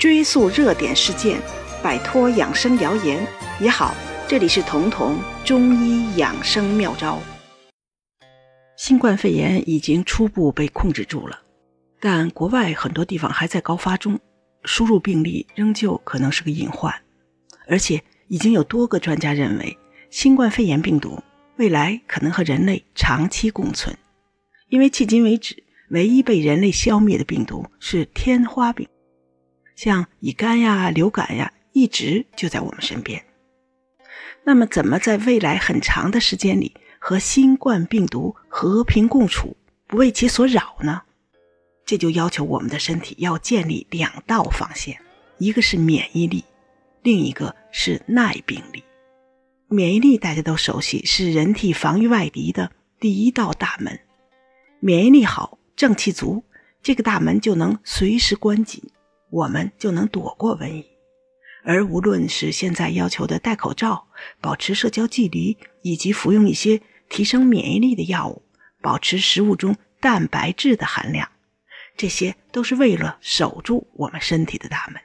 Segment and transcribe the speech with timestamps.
[0.00, 1.38] 追溯热点事件，
[1.82, 3.22] 摆脱养生谣言
[3.60, 3.94] 也好。
[4.26, 7.20] 这里是彤彤中医养生妙招。
[8.78, 11.38] 新冠肺炎已经初步被控制住了，
[12.00, 14.18] 但国外很多地方还在高发中，
[14.64, 16.94] 输入病例仍旧可能是个隐患。
[17.68, 19.76] 而且已经有多个专家认为，
[20.08, 21.22] 新冠肺炎病毒
[21.56, 23.94] 未来可能和人类长期共存，
[24.70, 25.62] 因为迄今为止。
[25.90, 28.88] 唯一被人类消灭的病毒是天花病，
[29.82, 33.24] 像乙肝呀、流感呀，一直就在我们身边。
[34.44, 41.00] 那么，怎么在未来很长的时间里和新冠病毒和平共处，不为其所扰呢？
[41.86, 45.00] 这就要求我们的身体要建立两道防线，
[45.38, 46.44] 一个是免疫力，
[47.02, 48.84] 另一个是耐病力。
[49.68, 53.98] 免疫力大家都熟悉，是人体防御外敌的第一道大门。
[54.78, 55.58] 免疫力好。
[55.74, 56.44] 正气足，
[56.82, 58.82] 这个大门就能随时关紧，
[59.30, 60.86] 我们就能躲过瘟疫。
[61.62, 64.08] 而无论是现在要求的戴口罩、
[64.40, 68.42] 保持社交距离，以及服用一些提升免疫力的药物，
[68.80, 71.30] 保持食物中蛋白质的含量，
[71.96, 75.00] 这些都是为了守住我们身体的大门。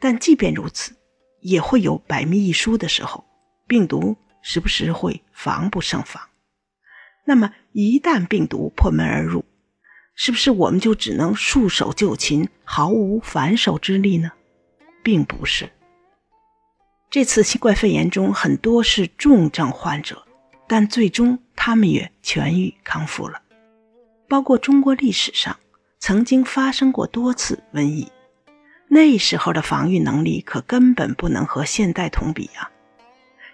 [0.00, 0.96] 但即便如此，
[1.42, 3.26] 也会有百密一疏的时候，
[3.66, 6.22] 病毒时不时会防不胜防。
[7.26, 9.44] 那么，一旦病毒破门而入，
[10.22, 14.30] 是不是我们就只能束手就擒，毫无反手之力呢？
[15.02, 15.72] 并不是。
[17.08, 20.22] 这次新冠肺炎中很多是重症患者，
[20.68, 23.40] 但最终他们也痊愈康复了。
[24.28, 25.58] 包括中国历史上
[25.98, 28.06] 曾经发生过多次瘟疫，
[28.88, 32.70] 那时候的防御能力可根本不能和现代同比啊！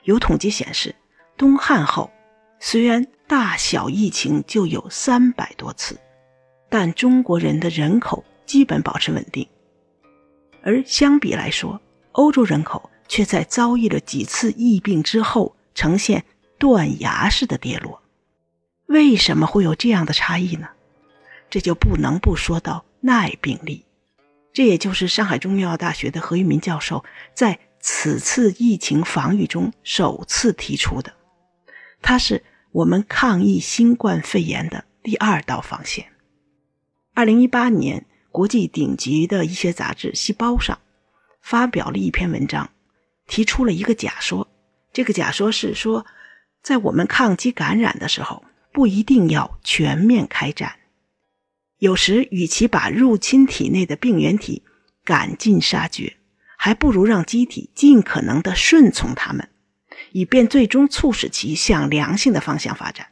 [0.02, 0.96] 有统计显示，
[1.36, 2.10] 东汉后
[2.58, 5.96] 虽然大小疫情就有三百多次。
[6.68, 9.46] 但中国人的人口基本保持稳定，
[10.62, 11.80] 而相比来说，
[12.12, 16.24] 欧洲人口却在遭遇了几次疫病之后，呈现
[16.58, 18.02] 断崖式的跌落。
[18.86, 20.68] 为什么会有这样的差异呢？
[21.48, 23.84] 这就不能不说到耐病力，
[24.52, 27.04] 这也就是上海中医药大学的何玉民教授
[27.34, 31.12] 在此次疫情防御中首次提出的，
[32.02, 36.06] 它是我们抗疫新冠肺炎的第二道防线。
[37.16, 40.78] 二零一八年，国际顶级的医学杂志《细胞》上
[41.40, 42.68] 发表了一篇文章，
[43.26, 44.46] 提出了一个假说。
[44.92, 46.04] 这个假说是说，
[46.62, 50.76] 在我们抗击感染的时候，不一定要全面开战。
[51.78, 54.62] 有时，与其把入侵体内的病原体
[55.02, 56.18] 赶尽杀绝，
[56.58, 59.48] 还不如让机体尽可能的顺从它们，
[60.12, 63.08] 以便最终促使其向良性的方向发展。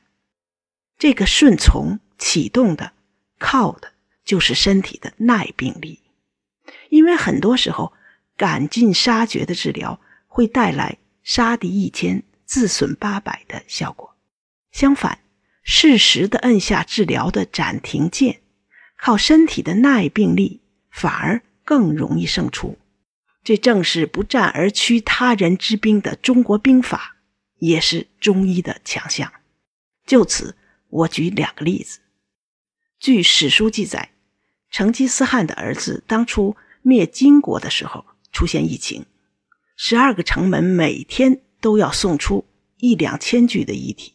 [0.99, 2.93] 这个顺从启动的，
[3.39, 3.94] 靠的。
[4.25, 6.01] 就是身体的耐病力，
[6.89, 7.93] 因为很多时候
[8.39, 14.17] 赶尽杀绝的治疗会带来杀敌一千自损八百的效果。
[14.73, 15.19] 相反，
[15.63, 18.41] 适时的摁下治疗的暂停键，
[18.97, 22.79] 靠身体的耐病力反而更容易胜出。
[23.43, 27.17] 这正是不战而屈他人之兵的中国兵法，
[27.59, 29.31] 也是中医的强项。
[30.07, 30.57] 就此，
[30.89, 32.01] 我举两个例子。
[32.99, 34.14] 据史书记载。
[34.75, 39.07] 成吉思汗的儿子当初灭金国的时候出现疫情，
[39.77, 42.45] 十二个城门每天都要送出
[42.79, 44.15] 一两千具的遗体，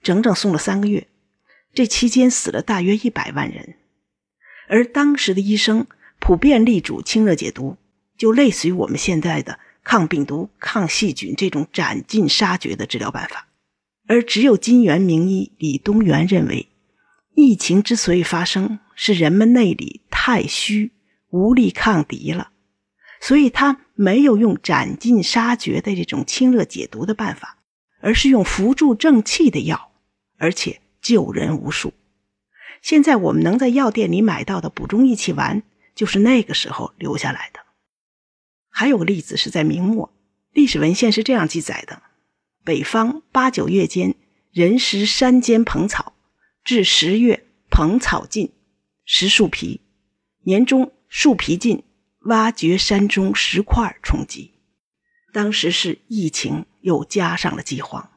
[0.00, 1.08] 整整送了三个月。
[1.74, 3.74] 这期间死了大约一百万人，
[4.68, 5.88] 而当时的医生
[6.20, 7.76] 普遍力主清热解毒，
[8.16, 13.48] 就类似于我们现在的抗病毒、抗细菌这种斩尽杀绝的治疗办法。
[14.06, 16.68] 而只有金元名医李东垣认为。
[17.40, 20.90] 疫情之所以发生，是人们内里太虚，
[21.30, 22.50] 无力抗敌了，
[23.20, 27.58] 所以他没有用斩尽杀绝的这种清热解毒的办法，
[28.00, 29.92] 而是用扶助正气的药，
[30.36, 31.92] 而且救人无数。
[32.82, 35.62] 现在我们能在药店里买到的补中益气丸，
[35.94, 37.60] 就是那个时候留下来的。
[38.68, 40.12] 还有个例子是在明末，
[40.52, 42.02] 历史文献是这样记载的：
[42.64, 44.16] 北方八九月间，
[44.50, 46.14] 人食山间蓬草。
[46.68, 48.52] 至十月，蓬草尽，
[49.06, 49.80] 食树皮。
[50.42, 51.82] 年中树皮尽，
[52.26, 54.52] 挖掘山中石块充饥。
[55.32, 58.10] 当时是疫情，又加上了饥荒。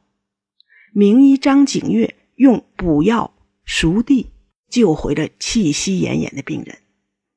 [0.91, 3.33] 名医张景岳用补药
[3.63, 4.33] 熟地
[4.69, 6.79] 救回了气息奄奄的病人，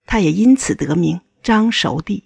[0.06, 2.24] 他也因此得名张熟地，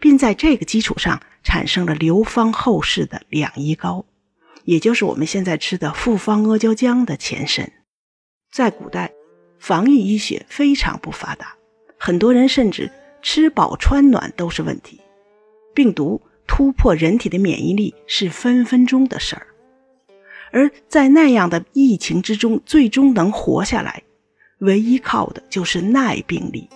[0.00, 4.06] 并在这个基础上产生了流芳后世的两医膏，
[4.64, 7.74] 也就是我们现在吃的复方阿胶浆的前身。
[8.56, 9.12] 在古代，
[9.58, 11.54] 防疫医学非常不发达，
[11.98, 14.98] 很多人甚至吃饱穿暖都是问题。
[15.74, 19.46] 病毒突破人体的免疫力是分分钟的事儿，
[20.52, 24.02] 而在那样的疫情之中，最终能活下来，
[24.60, 26.66] 唯一靠的就是耐病力。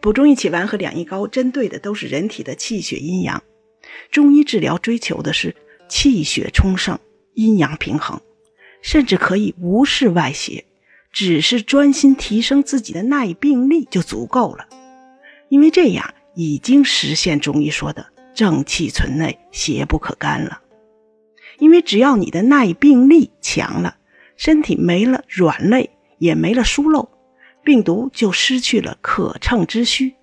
[0.00, 3.40] 补中益气丸和两益膏针对的都是人体的气血阴阳，
[4.10, 5.54] 中医治疗追求的是
[5.88, 6.98] 气血充盛、
[7.34, 8.20] 阴阳平衡，
[8.82, 10.64] 甚至可以无视外邪，
[11.14, 14.66] 只是专心提升自己的耐病力就足够了，
[15.48, 18.04] 因为这样已经实现中医说的。
[18.34, 20.60] 正气存内，邪不可干了。
[21.60, 23.96] 因为只要你的耐病力强了，
[24.36, 27.08] 身体没了软肋，也没了疏漏，
[27.62, 30.16] 病毒就失去了可乘之虚。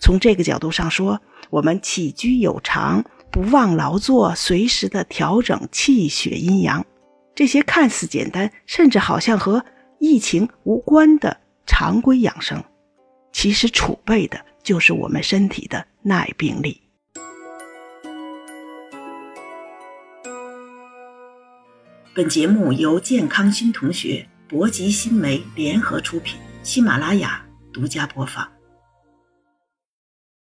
[0.00, 6.84] 从这个角度上说，我们起居有常，不忘劳作，随时的调整气血阴阳，
[7.36, 9.64] 这些看似简单，甚至好像和
[10.04, 12.60] 疫情无关的常规养生，
[13.30, 16.82] 其实储备的就是我们身体的耐病力。
[22.12, 27.40] 本节目由健康新同学、博吉新媒联合出品，喜马拉雅
[27.72, 28.44] 独家播放。